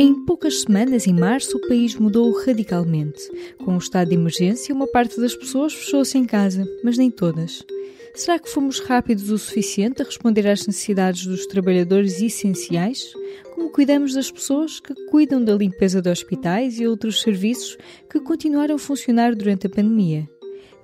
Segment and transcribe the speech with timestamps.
[0.00, 3.20] Em poucas semanas, em março, o país mudou radicalmente.
[3.64, 7.66] Com o estado de emergência, uma parte das pessoas fechou-se em casa, mas nem todas.
[8.14, 13.12] Será que fomos rápidos o suficiente a responder às necessidades dos trabalhadores essenciais?
[13.52, 17.76] Como cuidamos das pessoas que cuidam da limpeza de hospitais e outros serviços
[18.08, 20.28] que continuaram a funcionar durante a pandemia?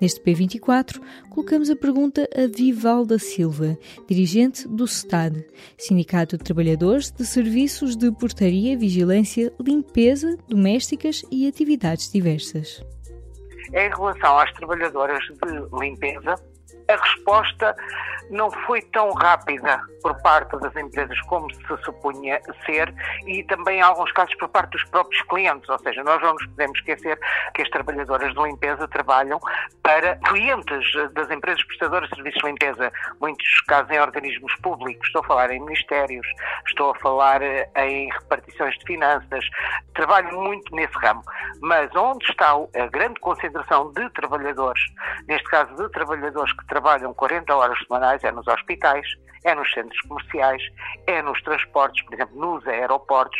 [0.04, 1.00] Neste P24,
[1.30, 5.42] colocamos a pergunta a Vivalda Silva, dirigente do STAD,
[5.78, 12.84] Sindicato de Trabalhadores de Serviços de Portaria, Vigilância, Limpeza, Domésticas e Atividades Diversas.
[13.72, 16.34] Em relação às trabalhadoras de limpeza,
[16.88, 17.74] a resposta
[18.30, 22.94] não foi tão rápida por parte das empresas como se supunha ser
[23.26, 26.46] e também em alguns casos por parte dos próprios clientes, ou seja, nós não nos
[26.46, 27.18] podemos esquecer
[27.54, 29.38] que as trabalhadoras de limpeza trabalham
[29.82, 35.22] para clientes das empresas prestadoras de serviços de limpeza, muitos casos em organismos públicos, estou
[35.22, 36.26] a falar em ministérios,
[36.66, 39.44] estou a falar eh, em repartições de finanças,
[39.94, 41.22] trabalham muito nesse ramo,
[41.60, 44.82] mas onde está a grande concentração de trabalhadores,
[45.28, 49.06] neste caso de trabalhadores que trabalham 40 horas semanais é nos hospitais,
[49.44, 50.62] é nos centros comerciais,
[51.06, 53.38] é nos transportes, por exemplo, nos aeroportos.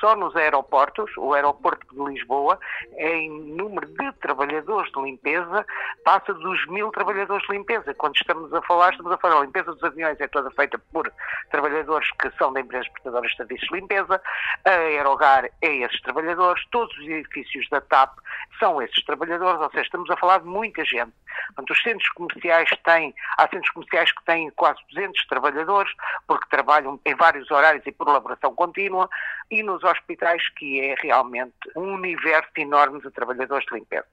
[0.00, 2.58] Só nos aeroportos, o aeroporto de Lisboa,
[2.98, 5.64] em número de trabalhadores de limpeza,
[6.04, 7.94] passa dos mil trabalhadores de limpeza.
[7.94, 11.10] Quando estamos a falar, estamos a falar, a limpeza dos aviões é toda feita por
[11.50, 14.20] trabalhadores que são de empresas prestadoras de serviços de limpeza,
[14.64, 18.18] a Aerogar é esses trabalhadores, todos os edifícios da TAP
[18.58, 21.12] são esses trabalhadores, ou seja, estamos a falar de muita gente.
[21.46, 22.53] Portanto, os centros comerciais
[22.84, 25.92] têm, há centros comerciais que têm quase 200 trabalhadores,
[26.26, 29.08] porque trabalham em vários horários e por elaboração contínua,
[29.50, 34.06] e nos hospitais, que é realmente um universo enorme de trabalhadores de limpeza.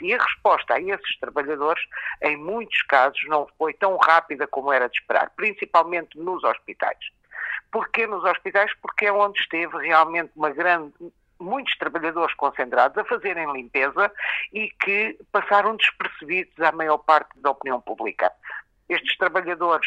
[0.00, 1.82] E a resposta a esses trabalhadores,
[2.22, 6.98] em muitos casos, não foi tão rápida como era de esperar, principalmente nos hospitais.
[7.70, 8.72] Porquê nos hospitais?
[8.80, 10.94] Porque é onde esteve realmente uma grande
[11.44, 14.10] muitos trabalhadores concentrados a fazerem limpeza
[14.52, 18.32] e que passaram despercebidos à maior parte da opinião pública.
[18.88, 19.86] Estes trabalhadores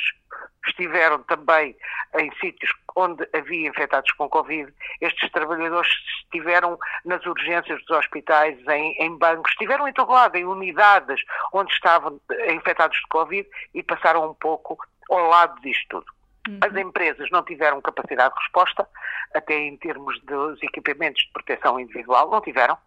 [0.65, 1.75] estiveram também
[2.17, 4.73] em sítios onde havia infectados com Covid.
[4.99, 5.89] Estes trabalhadores
[6.23, 11.21] estiveram nas urgências dos hospitais, em, em bancos, estiveram em todo lado, em unidades
[11.53, 12.19] onde estavam
[12.49, 14.77] infectados de Covid e passaram um pouco
[15.09, 16.16] ao lado disto tudo.
[16.61, 18.87] As empresas não tiveram capacidade de resposta,
[19.35, 22.77] até em termos dos equipamentos de proteção individual, não tiveram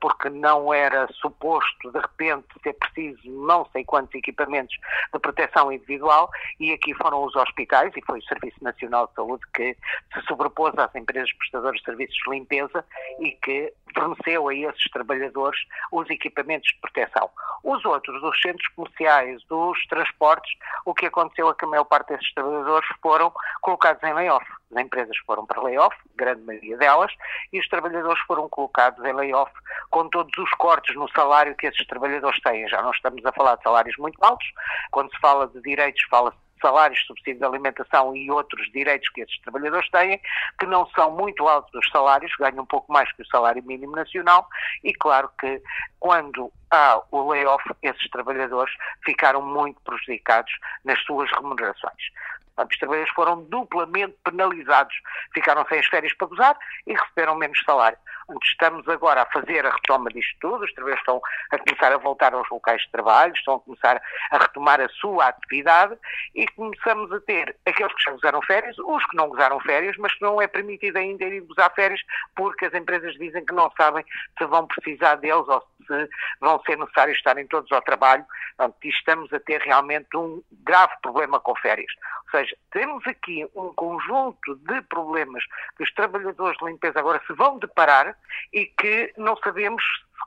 [0.00, 4.76] porque não era suposto de repente ser preciso não sei quantos equipamentos
[5.12, 9.42] de proteção individual e aqui foram os hospitais e foi o Serviço Nacional de Saúde
[9.54, 9.76] que
[10.14, 12.84] se sobrepôs às empresas prestadoras de serviços de limpeza
[13.20, 15.58] e que forneceu a esses trabalhadores
[15.92, 17.30] os equipamentos de proteção.
[17.64, 20.52] Os outros, os centros comerciais, os transportes,
[20.84, 24.44] o que aconteceu é que a maior parte desses trabalhadores foram colocados em layoff.
[24.70, 27.12] As empresas foram para layoff, grande maioria delas,
[27.52, 29.50] e os trabalhadores foram colocados em layoff
[29.90, 32.68] com todos os cortes no salário que esses trabalhadores têm.
[32.68, 34.46] Já não estamos a falar de salários muito altos.
[34.90, 39.40] Quando se fala de direitos, fala-se salários, subsídio de alimentação e outros direitos que esses
[39.42, 40.20] trabalhadores têm,
[40.58, 43.94] que não são muito altos os salários, ganham um pouco mais que o salário mínimo
[43.94, 44.46] nacional,
[44.84, 45.62] e claro que
[46.00, 50.52] quando há o layoff, esses trabalhadores ficaram muito prejudicados
[50.84, 52.10] nas suas remunerações.
[52.58, 54.94] Portanto, os trabalhadores foram duplamente penalizados,
[55.32, 56.58] ficaram sem as férias para gozar
[56.88, 57.96] e receberam menos salário.
[58.42, 62.34] Estamos agora a fazer a retoma disto tudo, os trabalhadores estão a começar a voltar
[62.34, 65.96] aos locais de trabalho, estão a começar a retomar a sua atividade
[66.34, 70.12] e começamos a ter aqueles que já gozaram férias, os que não gozaram férias, mas
[70.12, 72.00] que não é permitido ainda ir gozar férias
[72.36, 74.04] porque as empresas dizem que não sabem
[74.36, 76.08] se vão precisar deles ou se
[76.40, 78.26] vão ser necessários estarem todos ao trabalho.
[78.58, 81.90] Portanto, estamos a ter realmente um grave problema com férias.
[82.28, 85.42] Ou seja, temos aqui um conjunto de problemas
[85.76, 88.14] que os trabalhadores de limpeza agora se vão deparar
[88.52, 89.82] e que não sabemos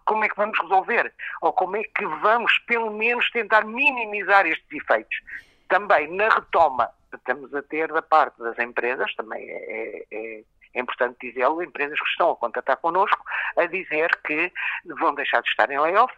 [0.06, 4.66] como é que vamos resolver ou como é que vamos, pelo menos, tentar minimizar estes
[4.72, 5.16] efeitos.
[5.70, 10.44] Também na retoma, estamos a ter da parte das empresas, também é, é,
[10.74, 13.24] é importante dizê-lo, empresas que estão a contatar connosco
[13.58, 14.52] a dizer que
[15.00, 16.14] vão deixar de estar em layoff,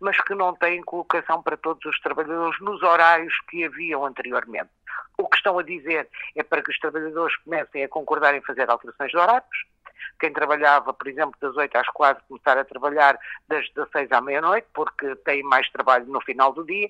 [0.00, 4.70] mas que não têm colocação para todos os trabalhadores nos horários que haviam anteriormente.
[5.18, 8.68] O que estão a dizer é para que os trabalhadores comecem a concordar em fazer
[8.68, 9.66] alterações de horários.
[10.18, 13.18] Quem trabalhava, por exemplo, das 8 às 4, começar a trabalhar
[13.48, 16.88] das 16 à meia-noite, porque tem mais trabalho no final do dia.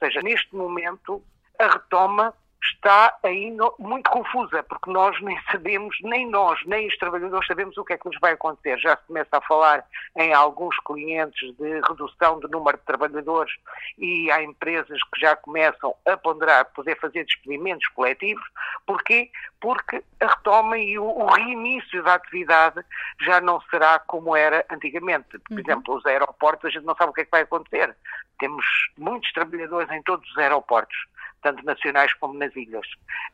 [0.00, 1.22] Ou seja, neste momento,
[1.58, 7.46] a retoma está ainda muito confusa, porque nós nem sabemos, nem nós, nem os trabalhadores
[7.46, 8.78] sabemos o que é que nos vai acontecer.
[8.78, 9.84] Já se começa a falar
[10.16, 13.52] em alguns clientes de redução do número de trabalhadores
[13.98, 18.44] e há empresas que já começam a ponderar poder fazer despedimentos coletivos.
[18.86, 19.30] Porquê?
[19.60, 22.84] Porque a retoma e o, o reinício da atividade
[23.20, 25.38] já não será como era antigamente.
[25.38, 25.58] Por uhum.
[25.60, 27.94] exemplo, os aeroportos, a gente não sabe o que é que vai acontecer.
[28.38, 28.64] Temos
[28.96, 30.96] muitos trabalhadores em todos os aeroportos
[31.42, 32.86] tanto nacionais como nas ilhas.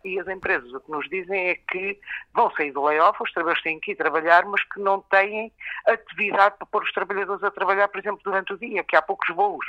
[0.04, 1.98] E as empresas o que nos dizem é que
[2.32, 5.52] vão sair do layoff, os trabalhadores têm que ir trabalhar, mas que não têm
[5.86, 9.34] atividade para pôr os trabalhadores a trabalhar, por exemplo, durante o dia, que há poucos
[9.34, 9.66] voos.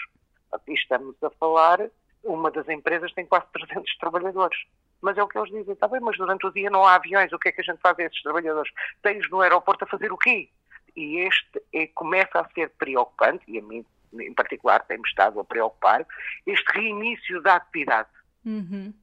[0.51, 1.79] Aqui estamos a falar,
[2.23, 4.57] uma das empresas tem quase 300 trabalhadores.
[5.01, 7.31] Mas é o que eles dizem, está bem, mas durante o dia não há aviões,
[7.31, 8.71] o que é que a gente faz a esses trabalhadores?
[9.01, 10.49] Tens no aeroporto a fazer o quê?
[10.95, 13.85] E este é, começa a ser preocupante, e a mim
[14.21, 16.05] em particular tem-me estado a preocupar,
[16.45, 18.09] este reinício da atividade.
[18.45, 18.93] Uhum.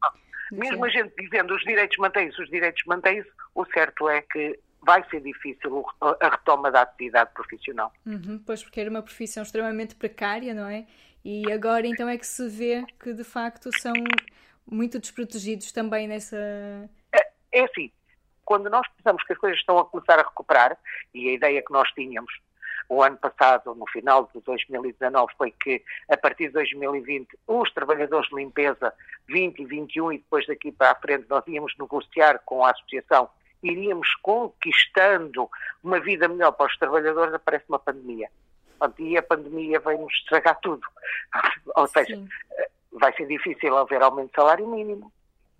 [0.52, 5.02] Mesmo a gente dizendo os direitos mantêm-se, os direitos mantêm-se, o certo é que vai
[5.08, 7.92] ser difícil a retoma da atividade profissional.
[8.04, 10.86] Uhum, pois, porque era uma profissão extremamente precária, não é?
[11.24, 13.94] E agora então é que se vê que de facto são
[14.66, 16.36] muito desprotegidos também nessa.
[17.12, 17.90] É, é assim,
[18.44, 20.76] quando nós pensamos que as coisas estão a começar a recuperar,
[21.14, 22.32] e a ideia que nós tínhamos
[22.88, 28.28] o ano passado, no final de 2019, foi que a partir de 2020 os trabalhadores
[28.28, 28.92] de limpeza
[29.28, 33.28] 20 e 21 e depois daqui para a frente nós íamos negociar com a associação,
[33.62, 35.48] iríamos conquistando
[35.82, 38.28] uma vida melhor para os trabalhadores, aparece uma pandemia.
[38.98, 40.82] E a pandemia vai-nos estragar tudo.
[41.76, 42.28] Ou seja, Sim.
[42.92, 45.12] vai ser difícil haver aumento de salário mínimo.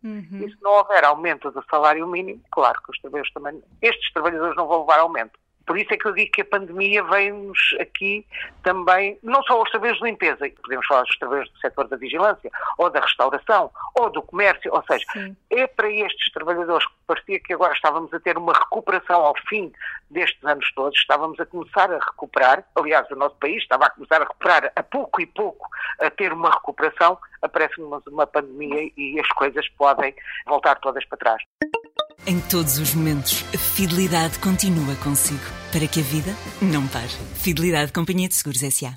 [0.03, 0.45] Uhum.
[0.45, 4.57] E se não houver aumento do salário mínimo, claro que os trabalhadores também, estes trabalhadores
[4.57, 5.39] não vão levar aumento.
[5.67, 8.27] Por isso é que eu digo que a pandemia vem-nos aqui
[8.63, 12.51] também, não só aos trabalhadores de limpeza, podemos falar dos trabalhadores do setor da vigilância,
[12.79, 15.37] ou da restauração, ou do comércio, ou seja, Sim.
[15.51, 19.73] é para estes trabalhadores que parecia que agora estávamos a ter uma recuperação ao fim
[20.11, 24.17] destes anos todos, estávamos a começar a recuperar, aliás, o nosso país estava a começar
[24.17, 25.69] a recuperar a pouco e pouco,
[26.01, 30.15] a ter uma recuperação, aparece-nos uma pandemia e as coisas podem
[30.47, 31.43] voltar todas para trás.
[32.25, 35.41] Em todos os momentos, a fidelidade continua consigo,
[35.73, 36.33] para que a vida
[36.63, 37.11] não pare.
[37.35, 38.97] Fidelidade Companhia de Seguros S.A.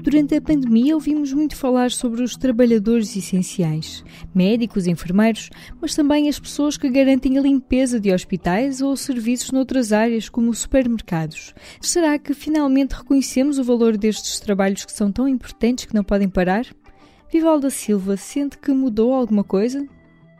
[0.00, 6.38] Durante a pandemia ouvimos muito falar sobre os trabalhadores essenciais, médicos, enfermeiros, mas também as
[6.38, 11.52] pessoas que garantem a limpeza de hospitais ou serviços noutras áreas, como supermercados.
[11.80, 16.28] Será que finalmente reconhecemos o valor destes trabalhos que são tão importantes que não podem
[16.28, 16.64] parar?
[17.32, 19.84] Vivalda Silva sente que mudou alguma coisa?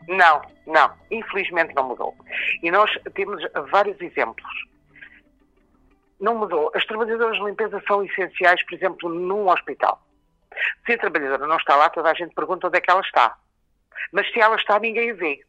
[0.07, 0.93] Não, não.
[1.11, 2.15] Infelizmente não mudou.
[2.61, 4.51] E nós temos vários exemplos.
[6.19, 6.71] Não mudou.
[6.75, 10.01] As trabalhadoras de limpeza são essenciais, por exemplo, num hospital.
[10.85, 13.37] Se a trabalhadora não está lá, toda a gente pergunta onde é que ela está.
[14.11, 15.43] Mas se ela está, ninguém a vê.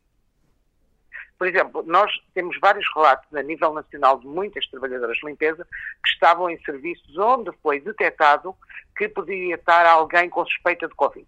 [1.39, 6.11] Por exemplo, nós temos vários relatos a nível nacional de muitas trabalhadoras de limpeza que
[6.11, 8.57] estavam em serviços onde foi detectado
[8.97, 11.27] que poderia estar alguém com suspeita de Covid.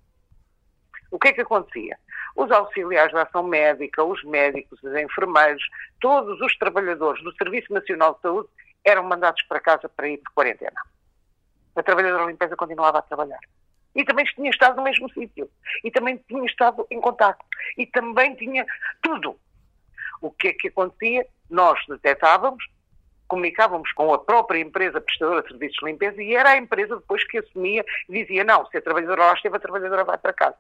[1.11, 1.99] O que é que acontecia?
[2.37, 5.63] Os auxiliares da ação médica, os médicos, os enfermeiros,
[6.01, 8.49] todos os trabalhadores do Serviço Nacional de Saúde
[8.85, 10.81] eram mandados para casa para ir de quarentena.
[11.75, 13.41] A trabalhadora de limpeza continuava a trabalhar.
[13.95, 15.51] E também tinha estado no mesmo sítio.
[15.83, 17.43] E também tinha estado em contato.
[17.79, 18.67] E também tinha
[19.03, 19.39] tudo.
[20.21, 21.27] O que é que acontecia?
[21.49, 22.63] Nós detectávamos,
[23.27, 27.25] comunicávamos com a própria empresa prestadora de serviços de limpeza e era a empresa depois
[27.25, 30.57] que assumia e dizia: não, se a trabalhadora lá esteve, a trabalhadora vai para casa.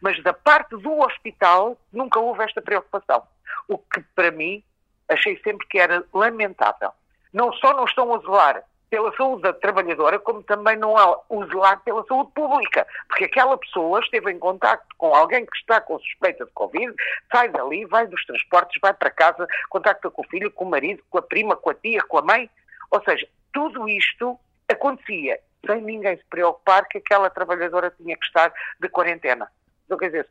[0.00, 3.22] Mas da parte do hospital nunca houve esta preocupação.
[3.68, 4.62] O que para mim
[5.08, 6.90] achei sempre que era lamentável.
[7.32, 11.44] Não só não estão a zelar pela saúde da trabalhadora, como também não há o
[11.46, 15.98] zelar pela saúde pública, porque aquela pessoa esteve em contacto com alguém que está com
[15.98, 16.94] suspeita de Covid,
[17.30, 21.02] sai dali, vai dos transportes, vai para casa, contacta com o filho, com o marido,
[21.10, 22.48] com a prima, com a tia, com a mãe.
[22.90, 24.38] Ou seja, tudo isto
[24.68, 29.50] acontecia sem ninguém se preocupar que aquela trabalhadora tinha que estar de quarentena.
[29.86, 30.28] Então, quer dizer,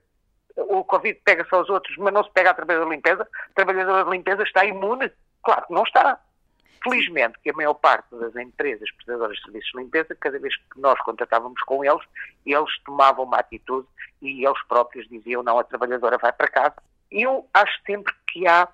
[0.55, 3.23] o Covid pega só os outros, mas não se pega a trabalhadora de limpeza.
[3.23, 5.11] A trabalhadora de limpeza está imune?
[5.43, 6.19] Claro que não está.
[6.83, 10.79] Felizmente que a maior parte das empresas prestadoras de serviços de limpeza, cada vez que
[10.79, 12.03] nós contratávamos com eles,
[12.45, 13.87] eles tomavam uma atitude
[14.21, 16.75] e eles próprios diziam não, a trabalhadora vai para casa.
[17.11, 18.67] Eu acho sempre que há,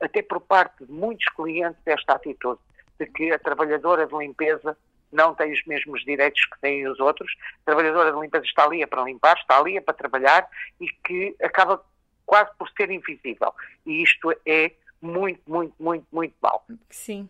[0.00, 2.60] até por parte de muitos clientes, esta atitude
[2.98, 4.76] de que a trabalhadora de limpeza
[5.16, 7.32] não tem os mesmos direitos que têm os outros.
[7.62, 10.48] A trabalhadora de limpeza está ali é para limpar, está ali é para trabalhar
[10.80, 11.82] e que acaba
[12.24, 13.52] quase por ser invisível.
[13.84, 16.64] E isto é muito, muito, muito, muito mau.
[16.90, 17.28] Sim.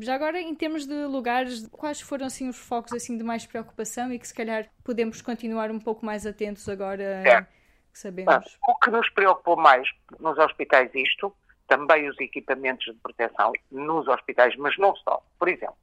[0.00, 4.12] Já agora, em termos de lugares, quais foram assim os focos assim de mais preocupação
[4.12, 7.42] e que se calhar podemos continuar um pouco mais atentos agora é.
[7.42, 8.32] que sabemos?
[8.34, 11.34] Ah, o que nos preocupou mais nos hospitais isto,
[11.66, 15.22] também os equipamentos de proteção nos hospitais, mas não só.
[15.38, 15.76] Por exemplo,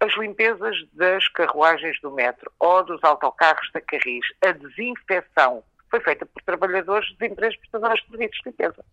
[0.00, 6.24] as limpezas das carruagens do metro ou dos autocarros da Carris, a desinfecção foi feita
[6.24, 8.84] por trabalhadores de empresas prestadoras de serviços de limpeza.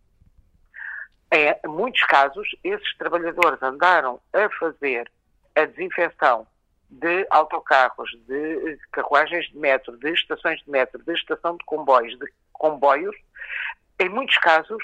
[1.32, 5.10] Em muitos casos, esses trabalhadores andaram a fazer
[5.56, 6.46] a desinfecção
[6.90, 12.26] de autocarros, de carruagens de metro, de estações de metro, de estação de comboios, de
[12.54, 13.16] comboios,
[14.00, 14.84] em muitos casos,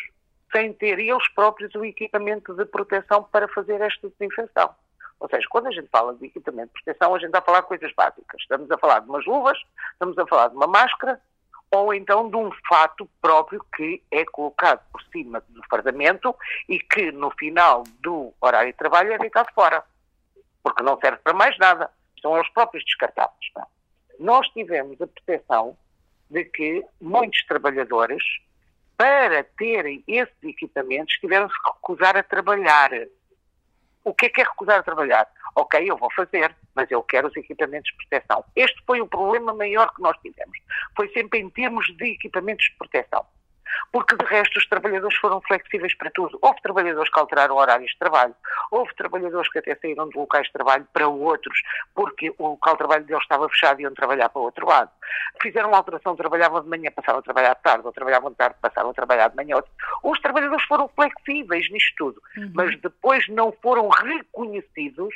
[0.51, 4.73] sem ter eles próprios o equipamento de proteção para fazer esta desinfecção.
[5.19, 7.61] Ou seja, quando a gente fala de equipamento de proteção, a gente está a falar
[7.61, 8.41] de coisas básicas.
[8.41, 9.57] Estamos a falar de umas luvas,
[9.93, 11.19] estamos a falar de uma máscara,
[11.71, 16.35] ou então de um fato próprio que é colocado por cima do fardamento
[16.69, 19.83] e que no final do horário de trabalho é deitado fora,
[20.61, 21.89] porque não serve para mais nada.
[22.21, 23.51] São eles próprios descartáveis.
[23.55, 23.67] Não?
[24.19, 25.75] Nós tivemos a percepção
[26.29, 28.23] de que muitos trabalhadores,
[28.95, 32.91] para terem esses equipamentos, tiveram-se recusar a trabalhar.
[34.03, 35.27] O que é que é recusar a trabalhar?
[35.55, 38.43] Ok, eu vou fazer, mas eu quero os equipamentos de proteção.
[38.55, 40.57] Este foi o problema maior que nós tivemos.
[40.95, 43.25] Foi sempre em termos de equipamentos de proteção
[43.91, 46.37] porque de resto os trabalhadores foram flexíveis para tudo.
[46.41, 48.35] Houve trabalhadores que alteraram horários de trabalho,
[48.71, 51.61] houve trabalhadores que até saíram de locais de trabalho para outros,
[51.93, 54.89] porque o local de trabalho deles estava fechado e iam trabalhar para o outro lado.
[55.41, 58.55] Fizeram uma alteração, trabalhavam de manhã, passavam a trabalhar de tarde, ou trabalhavam de tarde,
[58.61, 59.57] passavam a trabalhar de manhã.
[60.03, 62.51] Os trabalhadores foram flexíveis nisto tudo, uhum.
[62.53, 65.13] mas depois não foram reconhecidos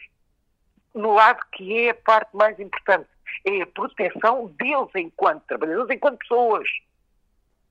[0.94, 3.08] no lado que é a parte mais importante.
[3.46, 6.68] É a proteção deles enquanto trabalhadores, enquanto pessoas.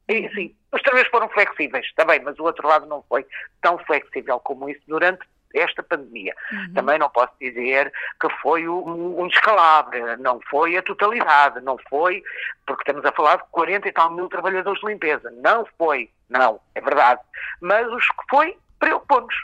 [0.09, 3.27] E, sim, os trabalhadores foram flexíveis, também, mas o outro lado não foi
[3.61, 6.35] tão flexível como isso durante esta pandemia.
[6.53, 6.75] Uhum.
[6.75, 12.23] Também não posso dizer que foi um, um descalabro, não foi a totalidade, não foi,
[12.67, 15.31] porque estamos a falar de 40 e tal mil trabalhadores de limpeza.
[15.43, 17.21] Não foi, não, é verdade.
[17.61, 19.35] Mas os que foi, preocupou-nos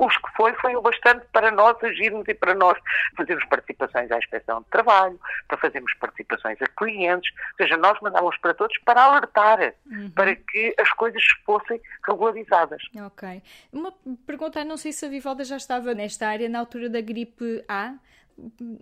[0.00, 2.78] os que foi, foi o bastante para nós agirmos e para nós
[3.16, 8.36] fazermos participações à inspeção de trabalho, para fazermos participações a clientes, ou seja, nós mandávamos
[8.38, 10.10] para todos para alertar, uhum.
[10.10, 12.82] para que as coisas fossem regularizadas.
[13.06, 13.42] Ok.
[13.72, 13.92] Uma
[14.26, 17.94] pergunta, não sei se a Vivalda já estava nesta área na altura da gripe A,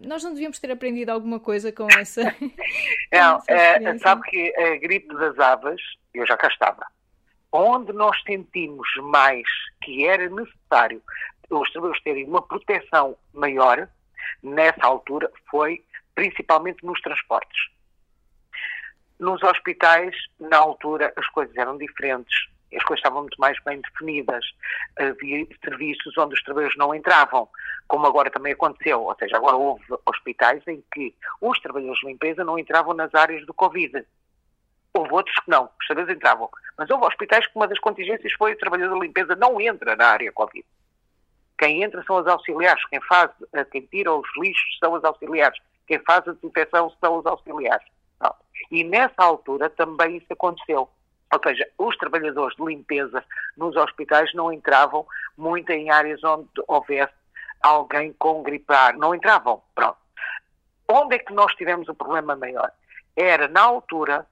[0.06, 2.22] nós não devíamos ter aprendido alguma coisa com essa.
[3.12, 5.80] não, é, sabe que a gripe das aves,
[6.14, 6.86] eu já cá estava
[7.52, 9.46] onde nós sentimos mais
[9.82, 11.02] que era necessário
[11.50, 13.88] os trabalhadores terem uma proteção maior,
[14.42, 17.70] nessa altura, foi principalmente nos transportes.
[19.18, 24.44] Nos hospitais, na altura, as coisas eram diferentes, as coisas estavam muito mais bem definidas,
[24.98, 27.48] havia serviços onde os trabalhadores não entravam,
[27.88, 32.44] como agora também aconteceu, ou seja, agora houve hospitais em que os trabalhadores de limpeza
[32.44, 34.04] não entravam nas áreas do Covid.
[34.92, 36.50] Houve outros que não, os trabalhadores entravam.
[36.78, 40.06] Mas houve hospitais que uma das contingências foi o trabalhador de limpeza não entra na
[40.06, 40.64] área Covid.
[41.58, 45.58] Quem entra são os auxiliares, quem faz, eh, quem tira os lixos são os auxiliares,
[45.88, 47.84] quem faz a desinfecção são os auxiliares.
[48.20, 48.32] Não.
[48.70, 50.88] E nessa altura também isso aconteceu.
[51.32, 53.24] Ou seja, os trabalhadores de limpeza
[53.56, 55.04] nos hospitais não entravam
[55.36, 57.12] muito em áreas onde houvesse
[57.60, 58.96] alguém com gripar.
[58.96, 59.60] Não entravam.
[59.74, 59.98] Pronto.
[60.88, 62.70] Onde é que nós tivemos o problema maior?
[63.16, 64.24] Era na altura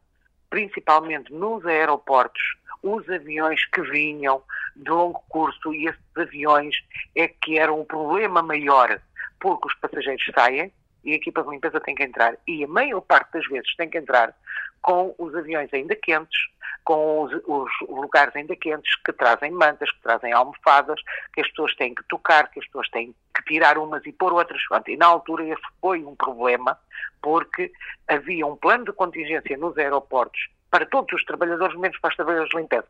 [0.57, 2.43] principalmente nos aeroportos,
[2.83, 4.43] os aviões que vinham
[4.75, 6.75] de longo curso e esses aviões
[7.15, 8.99] é que eram um problema maior,
[9.39, 10.73] porque os passageiros saem
[11.05, 12.39] e a equipa de limpeza tem que entrar.
[12.49, 14.35] E a maior parte das vezes tem que entrar
[14.81, 16.39] com os aviões ainda quentes,
[16.85, 20.99] com os, os, lugares ainda quentes, que trazem mantas, que trazem almofadas,
[21.35, 24.33] que as pessoas têm que tocar, que as pessoas têm que tirar umas e pôr
[24.33, 24.63] outras.
[24.87, 26.79] E na altura esse foi um problema,
[27.27, 27.73] porque
[28.07, 32.51] havia um plano de contingência nos aeroportos para todos os trabalhadores, menos para os trabalhadores
[32.51, 32.87] de limpeza.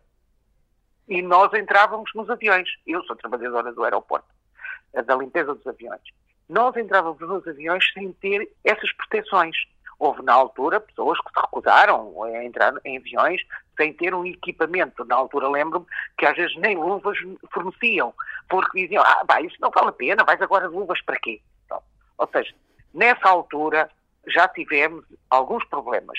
[1.09, 2.69] E nós entrávamos nos aviões.
[2.87, 4.28] Eu sou trabalhadora do aeroporto,
[4.93, 6.02] da limpeza dos aviões.
[6.50, 9.57] Nós entrávamos nos aviões sem ter essas proteções.
[9.99, 13.40] Houve, na altura, pessoas que se recusaram a entrar em aviões
[13.75, 15.02] sem ter um equipamento.
[15.07, 15.87] Na altura, lembro-me
[16.19, 17.16] que às vezes nem luvas
[17.50, 18.12] forneciam,
[18.50, 21.40] porque diziam, ah, pá, isso não vale a pena, vais agora de luvas para quê?
[21.64, 21.83] Então,
[22.19, 22.55] ou seja,
[22.93, 23.90] nessa altura
[24.26, 26.18] já tivemos alguns problemas.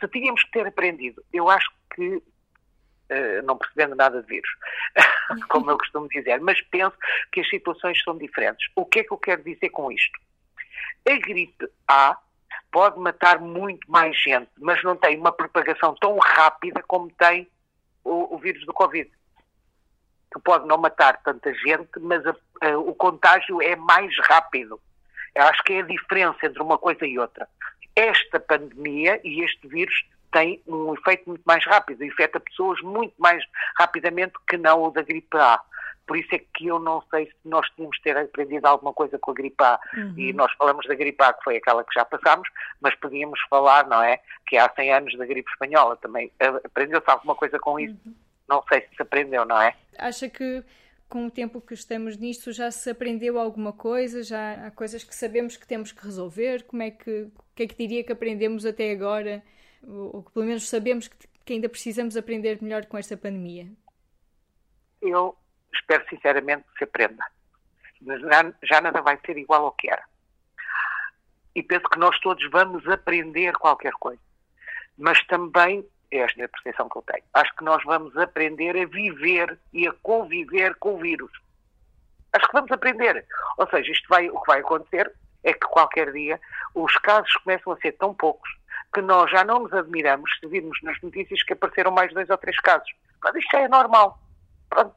[0.00, 4.50] Se tínhamos que ter aprendido, eu acho que, uh, não percebendo nada de vírus,
[5.48, 6.96] como eu costumo dizer, mas penso
[7.32, 8.68] que as situações são diferentes.
[8.76, 10.18] O que é que eu quero dizer com isto?
[11.08, 12.18] A gripe A
[12.70, 17.48] pode matar muito mais gente, mas não tem uma propagação tão rápida como tem
[18.04, 19.10] o, o vírus do Covid.
[20.32, 24.80] Que pode não matar tanta gente, mas a, a, o contágio é mais rápido.
[25.36, 27.48] Acho que é a diferença entre uma coisa e outra.
[27.94, 29.94] Esta pandemia e este vírus
[30.32, 33.42] tem um efeito muito mais rápido, afeta pessoas muito mais
[33.78, 35.60] rapidamente que não o da gripe A.
[36.06, 39.32] Por isso é que eu não sei se nós tínhamos ter aprendido alguma coisa com
[39.32, 39.80] a gripe A.
[39.96, 40.14] Uhum.
[40.16, 42.48] E nós falamos da gripe A, que foi aquela que já passámos,
[42.80, 44.20] mas podíamos falar, não é?
[44.46, 46.30] Que há 100 anos da gripe espanhola também.
[46.64, 47.96] Aprendeu-se alguma coisa com isso?
[48.06, 48.14] Uhum.
[48.48, 49.74] Não sei se se aprendeu, não é?
[49.98, 50.62] Acha que
[51.08, 54.22] com o tempo que estamos nisto já se aprendeu alguma coisa?
[54.22, 56.64] Já há coisas que sabemos que temos que resolver?
[56.64, 59.42] Como é que, o que é que diria que aprendemos até agora?
[59.82, 63.68] Ou, que pelo menos sabemos que, que ainda precisamos aprender melhor com esta pandemia?
[65.00, 65.36] Eu
[65.72, 67.24] espero sinceramente que se aprenda.
[68.02, 70.04] Já, já nada vai ser igual ao que era.
[71.54, 74.20] E penso que nós todos vamos aprender qualquer coisa.
[74.98, 78.86] Mas também, esta é a percepção que eu tenho, acho que nós vamos aprender a
[78.86, 81.30] viver e a conviver com o vírus.
[82.32, 83.24] Acho que vamos aprender.
[83.56, 86.40] Ou seja, isto vai, o que vai acontecer é que qualquer dia
[86.74, 88.50] os casos começam a ser tão poucos
[88.92, 92.38] que nós já não nos admiramos se virmos nas notícias que apareceram mais dois ou
[92.38, 92.90] três casos.
[93.22, 94.18] Mas isto já é normal.
[94.68, 94.94] Pronto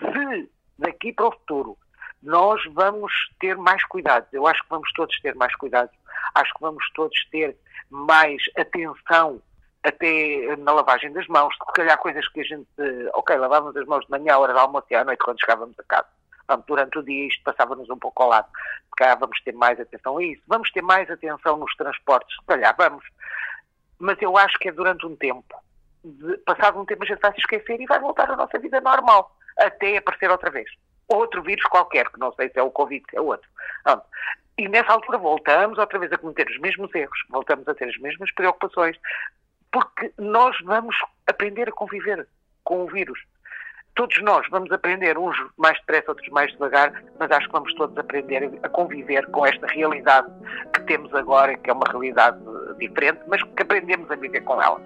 [0.00, 1.76] se daqui para o futuro
[2.22, 5.94] nós vamos ter mais cuidados, eu acho que vamos todos ter mais cuidados,
[6.34, 7.56] acho que vamos todos ter
[7.88, 9.40] mais atenção
[9.82, 12.68] até na lavagem das mãos, se calhar coisas que a gente,
[13.14, 15.78] ok, lavávamos as mãos de manhã, à hora da almoço e à noite quando chegávamos
[15.78, 16.08] a casa.
[16.46, 18.48] Vamos, durante o dia isto passava-nos um pouco ao lado.
[18.88, 20.42] Se calhar vamos ter mais atenção a isso.
[20.48, 23.04] Vamos ter mais atenção nos transportes, se calhar vamos.
[23.98, 25.54] Mas eu acho que é durante um tempo.
[26.04, 28.80] De, passado um tempo a gente vai se esquecer e vai voltar à nossa vida
[28.80, 30.68] normal até aparecer outra vez.
[31.08, 33.48] Outro vírus qualquer, que não sei se é o Covid, é outro.
[34.56, 37.96] E nessa altura voltamos outra vez a cometer os mesmos erros, voltamos a ter as
[37.98, 38.96] mesmas preocupações,
[39.72, 40.96] porque nós vamos
[41.26, 42.26] aprender a conviver
[42.64, 43.18] com o vírus.
[43.94, 47.96] Todos nós vamos aprender, uns mais depressa, outros mais devagar, mas acho que vamos todos
[47.98, 50.28] aprender a conviver com esta realidade
[50.72, 52.38] que temos agora, que é uma realidade
[52.78, 54.80] diferente, mas que aprendemos a viver com ela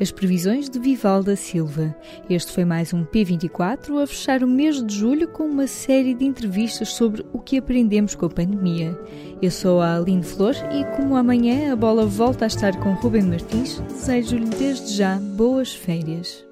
[0.00, 1.94] as previsões de Vivalda Silva.
[2.28, 6.24] Este foi mais um P24 a fechar o mês de julho com uma série de
[6.24, 8.98] entrevistas sobre o que aprendemos com a pandemia.
[9.40, 13.22] Eu sou a Aline Flor e, como amanhã a bola volta a estar com Rubem
[13.22, 16.44] Martins, desejo-lhe desde já boas férias.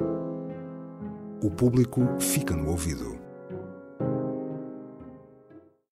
[1.43, 3.19] O público fica no ouvido.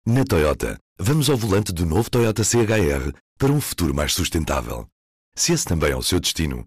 [0.06, 4.86] Na Toyota, vamos ao volante do novo Toyota CHR para um futuro mais sustentável.
[5.34, 6.66] Se esse também é o seu destino,